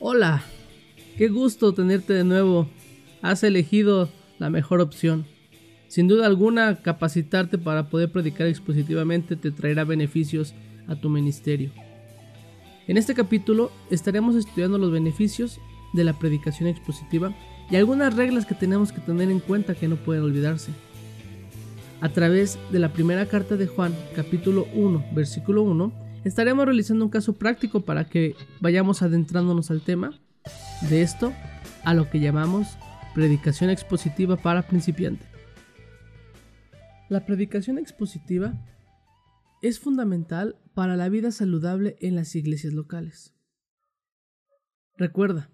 [0.00, 0.42] Hola,
[1.16, 2.68] qué gusto tenerte de nuevo.
[3.22, 5.24] Has elegido la mejor opción.
[5.86, 10.52] Sin duda alguna, capacitarte para poder predicar expositivamente te traerá beneficios
[10.88, 11.70] a tu ministerio.
[12.88, 15.60] En este capítulo estaremos estudiando los beneficios
[15.92, 17.32] de la predicación expositiva
[17.70, 20.72] y algunas reglas que tenemos que tener en cuenta que no pueden olvidarse.
[22.00, 27.10] A través de la primera carta de Juan, capítulo 1, versículo 1, estaremos realizando un
[27.10, 30.18] caso práctico para que vayamos adentrándonos al tema
[30.88, 31.32] de esto
[31.84, 32.78] a lo que llamamos
[33.14, 35.28] predicación expositiva para principiantes.
[37.08, 38.54] La predicación expositiva
[39.62, 43.34] es fundamental para la vida saludable en las iglesias locales.
[44.96, 45.50] Recuerda,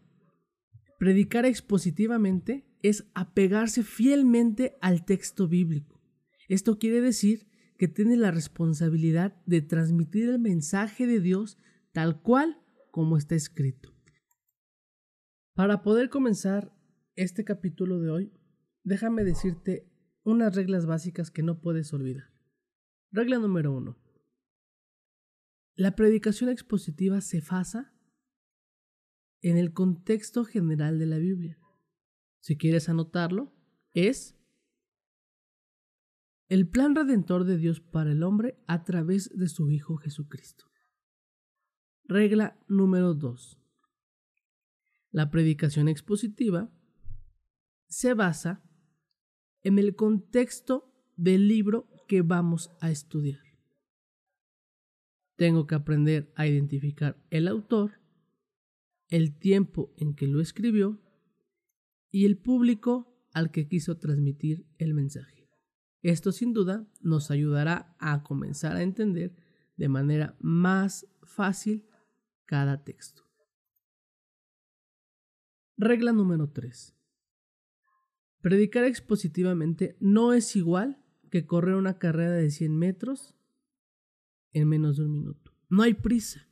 [0.99, 6.01] predicar expositivamente es apegarse fielmente al texto bíblico.
[6.49, 7.50] Esto quiere decir
[7.80, 11.57] que tiene la responsabilidad de transmitir el mensaje de Dios
[11.93, 13.91] tal cual como está escrito.
[15.55, 16.77] Para poder comenzar
[17.16, 18.32] este capítulo de hoy,
[18.85, 19.90] déjame decirte
[20.24, 22.30] unas reglas básicas que no puedes olvidar.
[23.13, 23.99] Regla número uno.
[25.74, 27.95] La predicación expositiva se basa
[29.40, 31.59] en el contexto general de la Biblia.
[32.40, 33.55] Si quieres anotarlo,
[33.95, 34.38] es
[36.51, 40.65] el plan redentor de Dios para el hombre a través de su Hijo Jesucristo.
[42.02, 43.56] Regla número 2.
[45.12, 46.68] La predicación expositiva
[47.87, 48.65] se basa
[49.62, 53.45] en el contexto del libro que vamos a estudiar.
[55.37, 58.01] Tengo que aprender a identificar el autor,
[59.06, 61.01] el tiempo en que lo escribió
[62.10, 65.40] y el público al que quiso transmitir el mensaje.
[66.03, 69.34] Esto sin duda nos ayudará a comenzar a entender
[69.76, 71.87] de manera más fácil
[72.47, 73.22] cada texto.
[75.76, 76.94] Regla número 3.
[78.41, 83.34] Predicar expositivamente no es igual que correr una carrera de 100 metros
[84.53, 85.53] en menos de un minuto.
[85.69, 86.49] No hay prisa.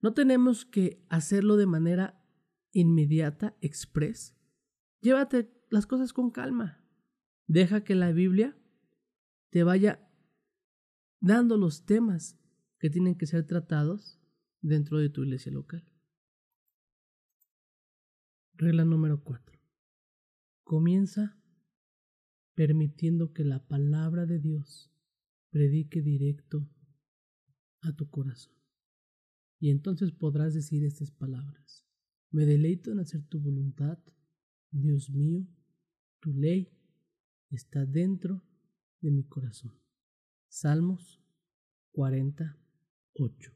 [0.00, 2.22] No tenemos que hacerlo de manera
[2.72, 4.36] inmediata, express.
[5.00, 6.81] Llévate las cosas con calma.
[7.52, 8.56] Deja que la Biblia
[9.50, 10.00] te vaya
[11.20, 12.40] dando los temas
[12.78, 14.18] que tienen que ser tratados
[14.62, 15.86] dentro de tu iglesia local.
[18.54, 19.60] Regla número 4.
[20.64, 21.38] Comienza
[22.54, 24.90] permitiendo que la palabra de Dios
[25.50, 26.70] predique directo
[27.82, 28.56] a tu corazón.
[29.60, 31.84] Y entonces podrás decir estas palabras.
[32.30, 33.98] Me deleito en hacer tu voluntad,
[34.70, 35.46] Dios mío,
[36.18, 36.78] tu ley
[37.52, 38.42] está dentro
[39.00, 39.78] de mi corazón.
[40.48, 41.22] Salmos
[41.92, 43.52] 48.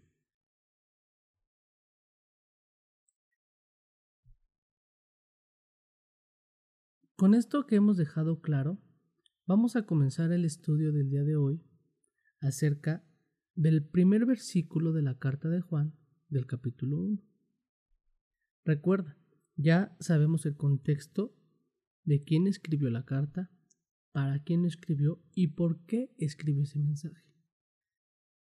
[7.17, 8.79] Con esto que hemos dejado claro,
[9.47, 11.65] vamos a comenzar el estudio del día de hoy
[12.41, 13.03] acerca
[13.55, 15.97] del primer versículo de la carta de Juan
[16.29, 17.23] del capítulo 1.
[18.67, 19.17] Recuerda,
[19.57, 21.35] ya sabemos el contexto
[22.05, 23.51] de quién escribió la carta,
[24.17, 27.23] para quién lo escribió y por qué escribió ese mensaje.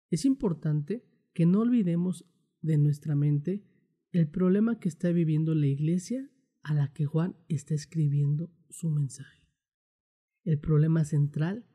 [0.10, 2.24] Es importante que no olvidemos
[2.62, 3.62] de nuestra mente
[4.14, 6.32] el problema que está viviendo la iglesia
[6.64, 9.50] a la que Juan está escribiendo su mensaje.
[10.46, 11.66] El problema central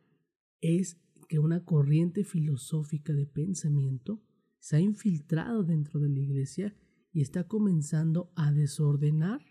[0.62, 4.22] es que una corriente filosófica de pensamiento
[4.61, 6.75] se ha infiltrado dentro de la iglesia
[7.12, 9.43] y está comenzando a desordenar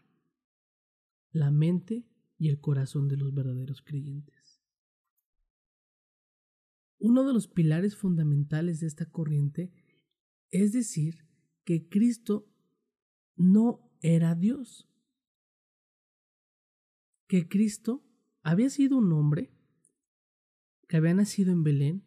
[1.33, 2.07] la mente
[2.39, 4.38] y el corazón de los verdaderos creyentes.
[6.99, 9.71] Uno de los pilares fundamentales de esta corriente
[10.51, 11.25] es decir
[11.63, 12.47] que Cristo
[13.35, 14.89] no era Dios,
[17.27, 18.03] que Cristo
[18.41, 19.53] había sido un hombre
[20.87, 22.03] que había nacido en Belén,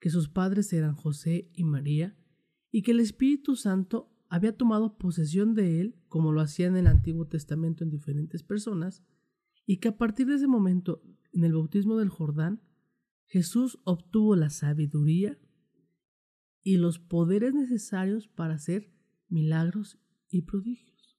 [0.00, 2.16] que sus padres eran José y María,
[2.70, 6.86] y que el Espíritu Santo había tomado posesión de él, como lo hacía en el
[6.86, 9.04] Antiguo Testamento en diferentes personas,
[9.66, 11.02] y que a partir de ese momento,
[11.32, 12.62] en el bautismo del Jordán,
[13.26, 15.38] Jesús obtuvo la sabiduría
[16.62, 18.92] y los poderes necesarios para hacer
[19.28, 19.98] milagros
[20.28, 21.18] y prodigios.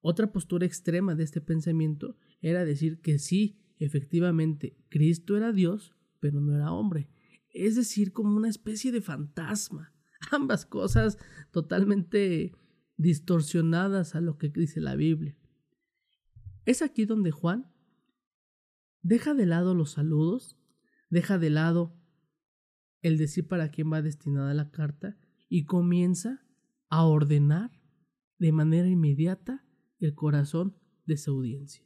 [0.00, 6.40] Otra postura extrema de este pensamiento era decir que sí, efectivamente, Cristo era Dios, pero
[6.40, 7.08] no era hombre,
[7.52, 9.92] es decir, como una especie de fantasma.
[10.30, 11.18] Ambas cosas
[11.50, 12.52] totalmente
[12.96, 15.36] distorsionadas a lo que dice la Biblia.
[16.64, 17.70] Es aquí donde Juan
[19.02, 20.56] deja de lado los saludos,
[21.08, 21.96] deja de lado
[23.02, 25.16] el decir para quién va destinada la carta
[25.48, 26.44] y comienza
[26.88, 27.70] a ordenar
[28.38, 29.64] de manera inmediata
[29.98, 30.76] el corazón
[31.06, 31.84] de su audiencia.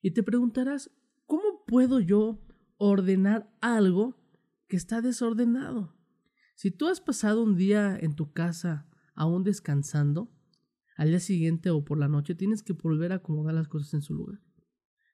[0.00, 0.90] Y te preguntarás,
[1.26, 2.44] ¿cómo puedo yo
[2.76, 4.16] ordenar algo
[4.68, 5.96] que está desordenado?
[6.54, 10.30] Si tú has pasado un día en tu casa aún descansando,
[10.96, 14.02] al día siguiente o por la noche tienes que volver a acomodar las cosas en
[14.02, 14.40] su lugar.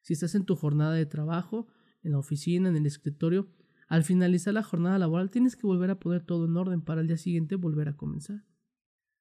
[0.02, 1.68] Si estás en tu jornada de trabajo,
[2.02, 3.48] en la oficina, en el escritorio,
[3.88, 7.06] al finalizar la jornada laboral tienes que volver a poner todo en orden para el
[7.06, 8.44] día siguiente volver a comenzar.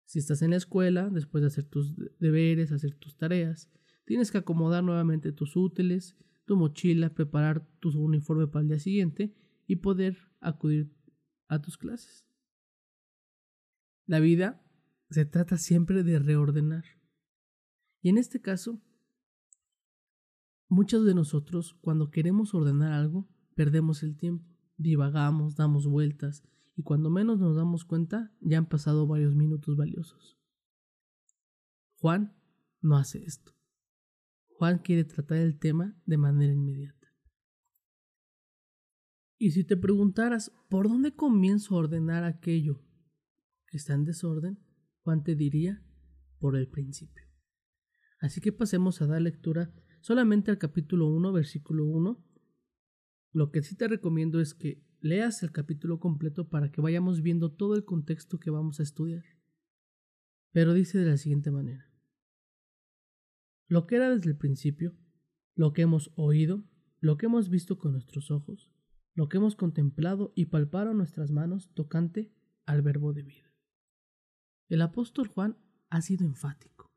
[0.06, 3.71] Si estás en la escuela, después de hacer tus deberes, hacer tus tareas,
[4.06, 9.35] tienes que acomodar nuevamente tus útiles, tu mochila, preparar tu uniforme para el día siguiente
[9.68, 10.94] y poder acudir
[11.47, 12.25] a tus clases.
[14.06, 14.63] La vida
[15.09, 16.85] se trata siempre de reordenar.
[18.01, 18.81] Y en este caso,
[20.67, 24.45] muchos de nosotros, cuando queremos ordenar algo, perdemos el tiempo,
[24.77, 26.43] divagamos, damos vueltas,
[26.75, 30.37] y cuando menos nos damos cuenta, ya han pasado varios minutos valiosos.
[31.95, 32.35] Juan
[32.81, 33.53] no hace esto.
[34.57, 36.97] Juan quiere tratar el tema de manera inmediata.
[39.39, 42.83] Y si te preguntaras, ¿por dónde comienzo a ordenar aquello
[43.67, 44.59] que está en desorden?
[45.03, 45.83] Juan te diría
[46.39, 47.23] por el principio.
[48.19, 52.23] Así que pasemos a dar lectura solamente al capítulo 1, versículo 1.
[53.33, 57.51] Lo que sí te recomiendo es que leas el capítulo completo para que vayamos viendo
[57.51, 59.23] todo el contexto que vamos a estudiar.
[60.51, 61.91] Pero dice de la siguiente manera.
[63.67, 64.95] Lo que era desde el principio,
[65.55, 66.63] lo que hemos oído,
[67.00, 68.71] lo que hemos visto con nuestros ojos,
[69.13, 72.31] lo que hemos contemplado y palparon nuestras manos tocante
[72.65, 73.51] al verbo de vida.
[74.69, 75.57] El apóstol Juan
[75.89, 76.88] ha sido enfático.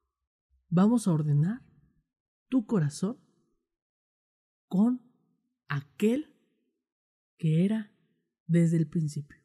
[0.69, 1.69] Vamos a ordenar
[2.50, 3.17] tu corazón
[4.69, 5.00] con
[5.69, 6.35] aquel
[7.38, 7.94] que era
[8.47, 9.38] desde el principio.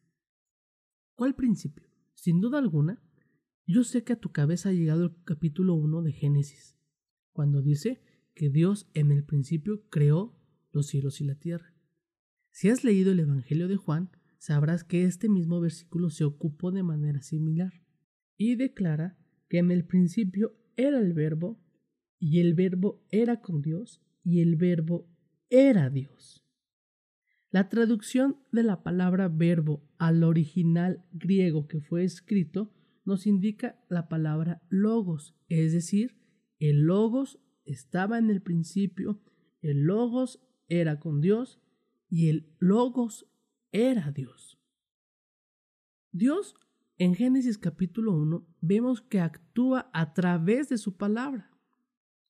[1.14, 1.88] ¿Cuál principio?
[2.14, 3.02] Sin duda alguna,
[3.68, 6.76] yo sé que a tu cabeza ha llegado el capítulo 1 de Génesis,
[7.32, 8.02] cuando dice
[8.34, 10.38] que Dios en el principio creó
[10.72, 11.74] los cielos y la tierra.
[12.52, 14.10] Si has leído el Evangelio de Juan,
[14.40, 17.74] sabrás que este mismo versículo se ocupó de manera similar
[18.36, 19.18] y declara
[19.48, 21.65] que en el principio era el verbo
[22.20, 25.08] y el verbo era con Dios y el verbo
[25.50, 26.44] era Dios.
[27.52, 32.74] La traducción de la palabra verbo al original griego que fue escrito
[33.06, 36.18] nos indica la palabra logos, es decir,
[36.60, 39.22] el logos estaba en el principio,
[39.62, 41.62] el logos era con Dios
[42.10, 43.28] y el logos
[43.72, 44.60] era Dios.
[46.12, 46.56] Dios
[46.98, 51.55] en Génesis capítulo 1 vemos que actúa a través de su palabra.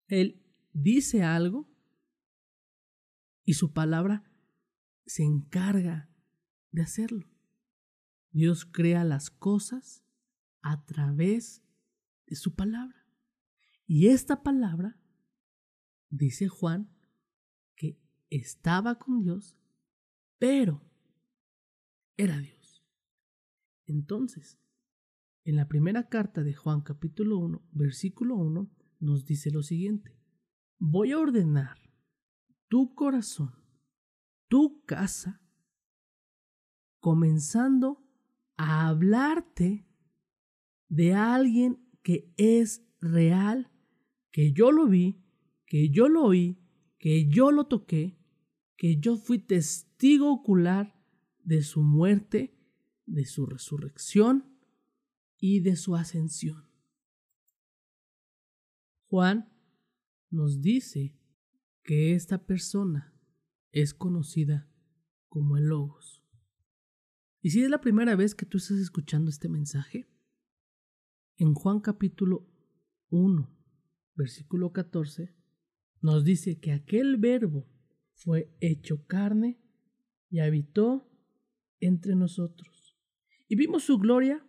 [0.08, 0.44] Él
[0.74, 1.70] dice algo
[3.44, 4.24] y su palabra
[5.06, 6.10] se encarga
[6.72, 7.28] de hacerlo.
[8.32, 10.04] Dios crea las cosas
[10.62, 11.64] a través
[12.28, 13.06] de su palabra.
[13.88, 15.00] Y esta palabra,
[16.10, 16.90] dice Juan,
[17.76, 19.56] que estaba con Dios,
[20.40, 20.82] pero
[22.18, 22.84] era Dios.
[23.86, 24.60] Entonces,
[25.44, 30.18] en la primera carta de Juan capítulo 1, versículo 1, nos dice lo siguiente.
[30.78, 31.78] Voy a ordenar
[32.68, 33.54] tu corazón,
[34.48, 35.42] tu casa,
[37.00, 38.04] comenzando
[38.58, 39.88] a hablarte
[40.90, 43.72] de alguien que es real,
[44.32, 45.24] que yo lo vi,
[45.66, 46.60] que yo lo oí,
[47.00, 48.18] que yo lo toqué,
[48.78, 50.96] que yo fui testigo ocular
[51.44, 52.56] de su muerte
[53.06, 54.46] de su resurrección
[55.38, 56.65] y de su ascensión.
[59.16, 59.50] Juan
[60.30, 61.18] nos dice
[61.84, 63.18] que esta persona
[63.72, 64.70] es conocida
[65.30, 66.22] como el Logos.
[67.42, 70.10] Y si es la primera vez que tú estás escuchando este mensaje,
[71.38, 72.46] en Juan capítulo
[73.08, 73.50] 1,
[74.16, 75.34] versículo 14,
[76.02, 77.70] nos dice que aquel verbo
[78.16, 79.62] fue hecho carne
[80.30, 81.10] y habitó
[81.80, 82.98] entre nosotros
[83.48, 84.46] y vimos su gloria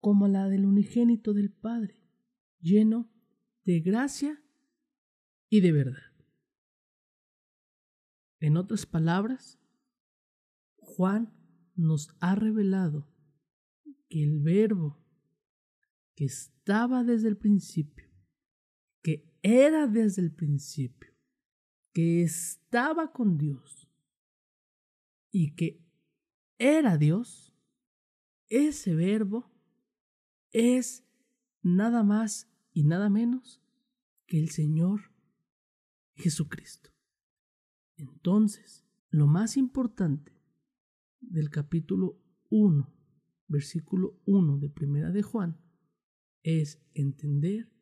[0.00, 2.02] como la del unigénito del Padre,
[2.60, 3.13] lleno
[3.64, 4.42] de gracia
[5.48, 6.12] y de verdad.
[8.40, 9.58] En otras palabras,
[10.76, 11.32] Juan
[11.74, 13.08] nos ha revelado
[14.08, 15.02] que el verbo
[16.14, 18.08] que estaba desde el principio,
[19.02, 21.10] que era desde el principio,
[21.92, 23.90] que estaba con Dios
[25.30, 25.84] y que
[26.58, 27.56] era Dios,
[28.48, 29.50] ese verbo
[30.52, 31.04] es
[31.62, 33.62] nada más y nada menos
[34.26, 35.12] que el Señor
[36.16, 36.90] Jesucristo.
[37.96, 40.32] Entonces, lo más importante
[41.20, 42.92] del capítulo 1,
[43.46, 45.56] versículo 1 de Primera de Juan,
[46.42, 47.72] es entender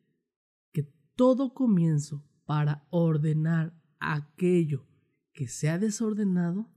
[0.71, 0.83] que
[1.15, 4.87] todo comienzo para ordenar aquello
[5.33, 6.71] que se ha desordenado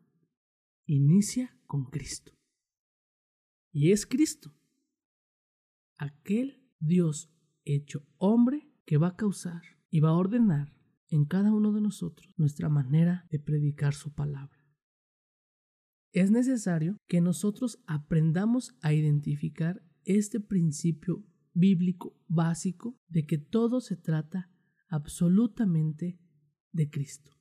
[0.86, 2.32] inicia con Cristo.
[3.72, 4.54] Y es Cristo,
[5.98, 7.35] aquel Dios
[7.66, 10.72] hecho hombre que va a causar y va a ordenar
[11.08, 14.64] en cada uno de nosotros nuestra manera de predicar su palabra.
[16.12, 23.96] Es necesario que nosotros aprendamos a identificar este principio bíblico básico de que todo se
[23.96, 24.50] trata
[24.88, 26.18] absolutamente
[26.72, 27.32] de Cristo.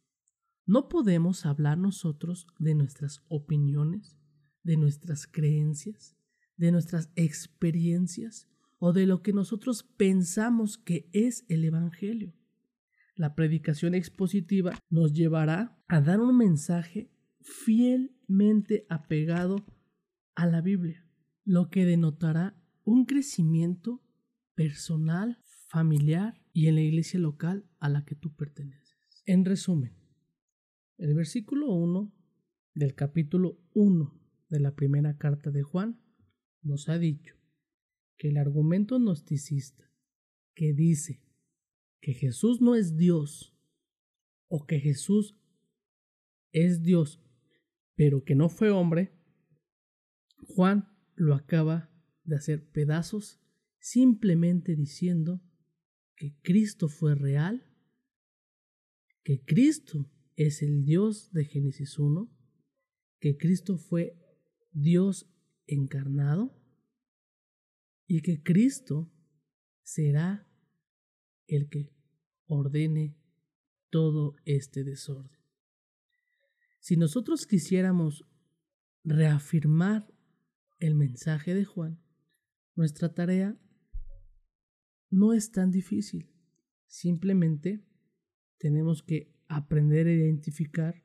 [0.65, 4.17] No podemos hablar nosotros de nuestras opiniones,
[4.63, 6.17] de nuestras creencias,
[6.57, 12.33] de nuestras experiencias o de lo que nosotros pensamos que es el Evangelio.
[13.15, 19.65] La predicación expositiva nos llevará a dar un mensaje fielmente apegado
[20.35, 21.05] a la Biblia,
[21.45, 24.01] lo que denotará un crecimiento
[24.53, 25.39] personal,
[25.69, 29.23] familiar y en la iglesia local a la que tú perteneces.
[29.25, 29.95] En resumen,
[30.97, 32.13] el versículo 1
[32.73, 34.13] del capítulo 1
[34.49, 36.01] de la primera carta de Juan
[36.61, 37.34] nos ha dicho
[38.17, 39.91] que el argumento gnosticista
[40.53, 41.21] que dice
[42.01, 43.53] que Jesús no es Dios
[44.47, 45.37] o que Jesús
[46.51, 47.21] es Dios
[47.95, 49.13] pero que no fue hombre,
[50.47, 51.89] Juan lo acaba
[52.23, 53.39] de hacer pedazos
[53.79, 55.41] simplemente diciendo
[56.15, 57.65] que Cristo fue real,
[59.23, 62.29] que Cristo es el Dios de Génesis 1,
[63.19, 64.17] que Cristo fue
[64.71, 65.29] Dios
[65.67, 66.53] encarnado
[68.07, 69.11] y que Cristo
[69.83, 70.47] será
[71.47, 71.91] el que
[72.47, 73.17] ordene
[73.89, 75.39] todo este desorden.
[76.79, 78.25] Si nosotros quisiéramos
[79.03, 80.07] reafirmar
[80.79, 81.99] el mensaje de Juan,
[82.75, 83.57] nuestra tarea
[85.09, 86.29] no es tan difícil.
[86.87, 87.83] Simplemente
[88.57, 91.03] tenemos que aprender a identificar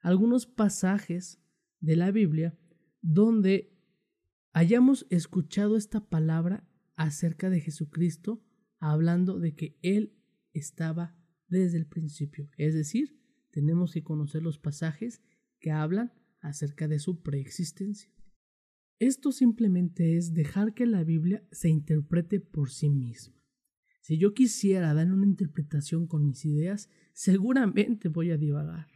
[0.00, 1.42] algunos pasajes
[1.80, 2.58] de la Biblia
[3.00, 3.77] donde
[4.58, 8.42] hayamos escuchado esta palabra acerca de Jesucristo
[8.80, 10.18] hablando de que Él
[10.52, 12.50] estaba desde el principio.
[12.56, 13.22] Es decir,
[13.52, 15.22] tenemos que conocer los pasajes
[15.60, 18.12] que hablan acerca de su preexistencia.
[18.98, 23.40] Esto simplemente es dejar que la Biblia se interprete por sí misma.
[24.00, 28.88] Si yo quisiera dar una interpretación con mis ideas, seguramente voy a divagar.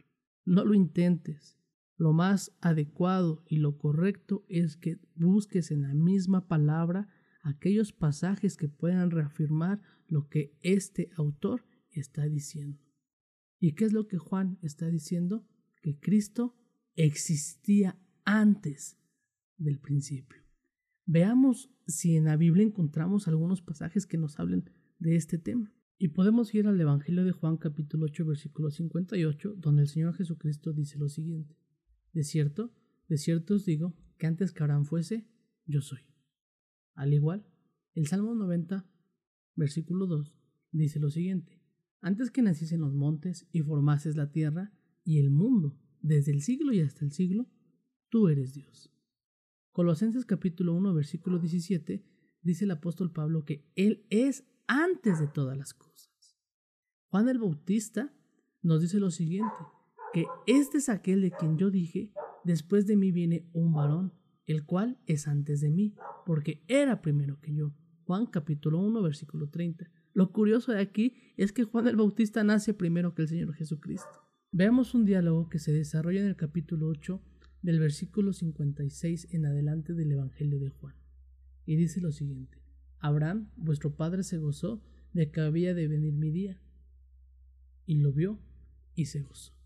[0.43, 1.57] No lo intentes.
[1.97, 7.07] Lo más adecuado y lo correcto es que busques en la misma palabra
[7.41, 12.79] aquellos pasajes que puedan reafirmar lo que este autor está diciendo.
[13.59, 15.45] ¿Y qué es lo que Juan está diciendo?
[15.81, 16.55] Que Cristo
[16.95, 18.97] existía antes
[19.57, 20.41] del principio.
[21.05, 24.69] Veamos si en la Biblia encontramos algunos pasajes que nos hablen
[24.99, 25.73] de este tema.
[25.97, 30.73] Y podemos ir al Evangelio de Juan capítulo 8 versículo 58, donde el Señor Jesucristo
[30.73, 31.55] dice lo siguiente.
[32.13, 32.71] De cierto,
[33.09, 35.27] de cierto os digo que antes que Abraham fuese,
[35.65, 36.01] yo soy.
[36.93, 37.45] Al igual,
[37.93, 38.89] el Salmo 90
[39.55, 40.37] versículo 2
[40.71, 41.61] dice lo siguiente.
[42.01, 44.71] Antes que naciesen los montes y formases la tierra
[45.03, 47.47] y el mundo, desde el siglo y hasta el siglo,
[48.09, 48.91] tú eres Dios.
[49.71, 52.05] Colosenses capítulo 1 versículo 17
[52.41, 56.37] dice el apóstol Pablo que Él es antes de todas las cosas.
[57.07, 58.13] Juan el Bautista
[58.61, 59.55] nos dice lo siguiente,
[60.13, 64.13] que este es aquel de quien yo dije, después de mí viene un varón,
[64.45, 67.73] el cual es antes de mí, porque era primero que yo.
[68.05, 69.89] Juan capítulo 1 versículo 30.
[70.13, 74.27] Lo curioso de aquí es que Juan el Bautista nace primero que el Señor Jesucristo.
[74.51, 77.19] Veamos un diálogo que se desarrolla en el capítulo 8
[77.63, 80.95] del versículo 56 en adelante del Evangelio de Juan.
[81.65, 82.61] Y dice lo siguiente.
[82.99, 86.61] Abraham, vuestro padre, se gozó de que había de venir mi día.
[87.87, 88.39] Y lo vio
[88.93, 89.62] y se gozó.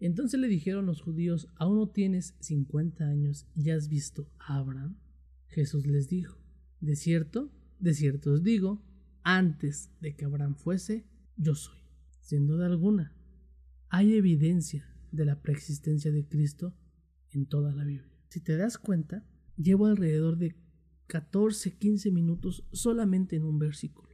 [0.00, 4.96] Entonces le dijeron los judíos, ¿aún no tienes cincuenta años y has visto a Abraham?
[5.48, 6.38] Jesús les dijo,
[6.80, 7.50] de cierto,
[7.80, 8.82] de cierto os digo,
[9.22, 11.04] antes de que Abraham fuese,
[11.36, 11.78] yo soy.
[12.20, 13.14] Sin duda alguna,
[13.88, 16.76] hay evidencia de la preexistencia de Cristo
[17.32, 18.12] en toda la Biblia.
[18.28, 19.26] Si te das cuenta,
[19.56, 20.54] llevo alrededor de
[21.06, 24.08] 14, 15 minutos solamente en un versículo.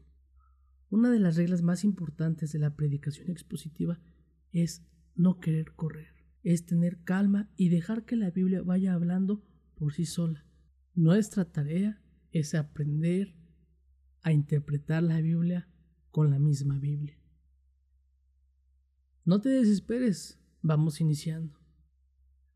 [0.90, 4.00] Una de las reglas más importantes de la predicación expositiva
[4.52, 6.08] es no querer correr,
[6.42, 9.44] es tener calma y dejar que la Biblia vaya hablando
[9.74, 10.44] por sí sola.
[10.94, 13.34] Nuestra tarea es aprender
[14.22, 15.68] a interpretar la Biblia
[16.10, 17.18] con la misma Biblia.
[19.24, 21.58] No te desesperes, vamos iniciando.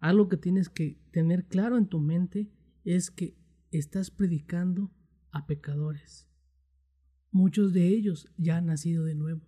[0.00, 2.50] Algo que tienes que tener claro en tu mente
[2.84, 3.36] es que
[3.70, 4.92] estás predicando
[5.30, 6.28] a pecadores.
[7.30, 9.46] Muchos de ellos ya han nacido de nuevo,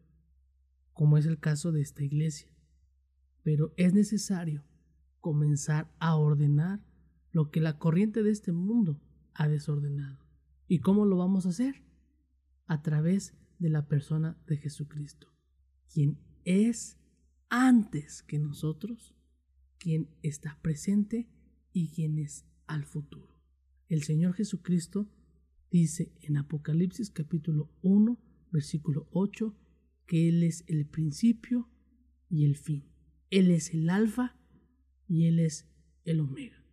[0.92, 2.54] como es el caso de esta iglesia.
[3.42, 4.64] Pero es necesario
[5.20, 6.84] comenzar a ordenar
[7.32, 9.00] lo que la corriente de este mundo
[9.34, 10.26] ha desordenado.
[10.66, 11.82] ¿Y cómo lo vamos a hacer?
[12.66, 15.28] A través de la persona de Jesucristo,
[15.92, 16.98] quien es
[17.48, 19.14] antes que nosotros,
[19.78, 21.28] quien está presente
[21.72, 23.36] y quien es al futuro.
[23.88, 25.08] El Señor Jesucristo
[25.70, 28.18] dice en Apocalipsis capítulo 1,
[28.50, 29.54] versículo 8,
[30.06, 31.68] que Él es el principio
[32.28, 32.89] y el fin.
[33.30, 34.36] Él es el alfa
[35.08, 35.68] y Él es
[36.04, 36.64] el omega.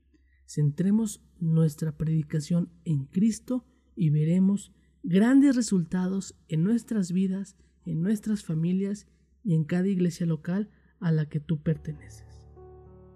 [0.46, 4.74] Centremos nuestra predicación en Cristo y veremos
[5.04, 9.08] grandes resultados en nuestras vidas, en nuestras familias
[9.44, 12.44] y en cada iglesia local a la que tú perteneces.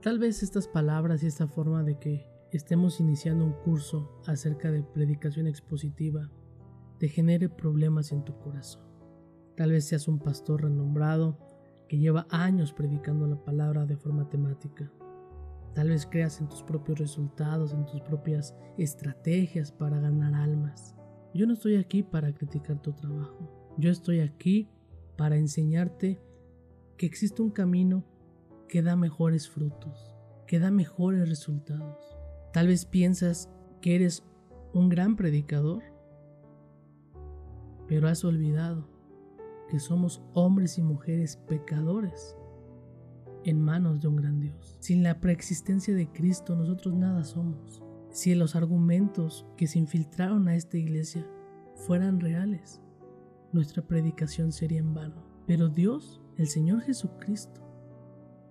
[0.01, 4.83] Tal vez estas palabras y esta forma de que estemos iniciando un curso acerca de
[4.83, 6.31] predicación expositiva
[6.99, 8.83] te genere problemas en tu corazón.
[9.55, 11.50] Tal vez seas un pastor renombrado
[11.91, 14.89] que lleva años predicando la palabra de forma temática.
[15.75, 20.95] Tal vez creas en tus propios resultados, en tus propias estrategias para ganar almas.
[21.33, 23.73] Yo no estoy aquí para criticar tu trabajo.
[23.77, 24.69] Yo estoy aquí
[25.17, 26.21] para enseñarte
[26.95, 28.05] que existe un camino
[28.69, 30.15] que da mejores frutos,
[30.47, 32.17] que da mejores resultados.
[32.53, 34.23] Tal vez piensas que eres
[34.73, 35.83] un gran predicador,
[37.89, 38.87] pero has olvidado
[39.71, 42.35] que somos hombres y mujeres pecadores
[43.45, 44.75] en manos de un gran Dios.
[44.81, 47.81] Sin la preexistencia de Cristo nosotros nada somos.
[48.09, 51.25] Si los argumentos que se infiltraron a esta iglesia
[51.73, 52.81] fueran reales,
[53.53, 55.23] nuestra predicación sería en vano.
[55.47, 57.61] Pero Dios, el Señor Jesucristo,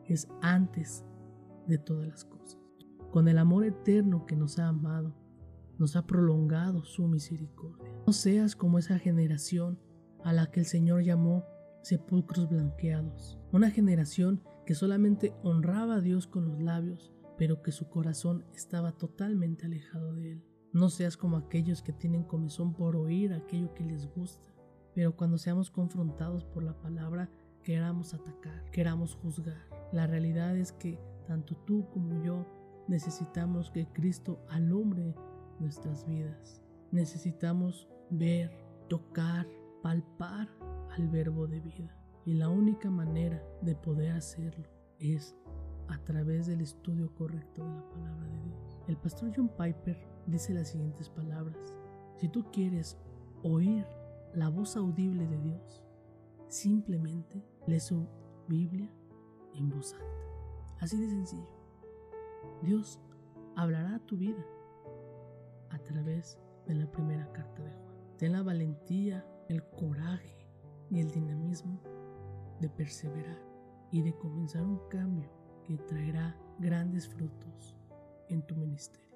[0.07, 1.05] es antes
[1.67, 2.59] de todas las cosas
[3.11, 5.15] con el amor eterno que nos ha amado,
[5.79, 7.93] nos ha prolongado su misericordia.
[8.07, 9.79] No seas como esa generación
[10.25, 11.45] a la que el Señor llamó
[11.83, 17.89] sepulcros blanqueados, una generación que solamente honraba a Dios con los labios, pero que su
[17.89, 20.45] corazón estaba totalmente alejado de Él.
[20.73, 24.49] No seas como aquellos que tienen comezón por oír aquello que les gusta,
[24.95, 27.31] pero cuando seamos confrontados por la palabra,
[27.63, 29.67] queramos atacar, queramos juzgar.
[29.93, 32.47] La realidad es que tanto tú como yo
[32.89, 35.15] necesitamos que Cristo alumbre
[35.59, 36.63] nuestras vidas.
[36.91, 38.51] Necesitamos ver,
[38.89, 39.47] tocar,
[39.83, 40.49] palpar
[40.91, 41.97] al verbo de vida.
[42.25, 45.35] Y la única manera de poder hacerlo es
[45.89, 48.79] a través del estudio correcto de la palabra de Dios.
[48.87, 51.75] El pastor John Piper dice las siguientes palabras.
[52.19, 52.99] Si tú quieres
[53.43, 53.85] oír
[54.35, 55.83] la voz audible de Dios,
[56.49, 58.07] simplemente lee su
[58.49, 58.91] Biblia
[59.55, 60.07] en voz alta.
[60.81, 61.49] Así de sencillo.
[62.63, 63.01] Dios
[63.57, 64.45] hablará a tu vida
[65.71, 67.97] a través de la primera carta de Juan.
[68.19, 70.47] Ten la valentía, el coraje
[70.91, 71.81] y el dinamismo
[72.61, 73.43] de perseverar
[73.91, 75.29] y de comenzar un cambio
[75.65, 77.77] que traerá grandes frutos
[78.29, 79.10] en tu ministerio.